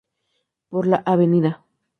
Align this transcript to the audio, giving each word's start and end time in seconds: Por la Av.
Por 0.69 0.87
la 0.87 1.03
Av. 1.13 1.19